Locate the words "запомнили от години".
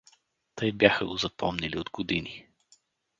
1.17-2.47